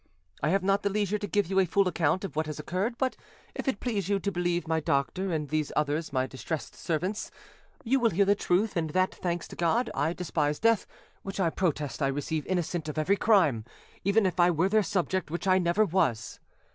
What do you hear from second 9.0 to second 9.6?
thanks to